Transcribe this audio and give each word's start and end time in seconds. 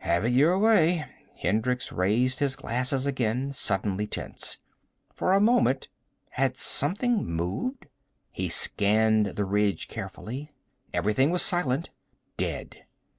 "Have 0.00 0.26
it 0.26 0.32
your 0.32 0.58
way." 0.58 1.06
Hendricks 1.38 1.90
raised 1.90 2.40
his 2.40 2.54
glasses 2.54 3.06
again, 3.06 3.50
suddenly 3.54 4.06
tense. 4.06 4.58
For 5.14 5.32
a 5.32 5.40
moment 5.40 5.88
had 6.32 6.58
something 6.58 7.24
moved? 7.24 7.86
He 8.30 8.50
scanned 8.50 9.36
the 9.36 9.46
ridge 9.46 9.88
carefully. 9.88 10.52
Everything 10.92 11.30
was 11.30 11.40
silent. 11.40 11.88
Dead. 12.36 12.84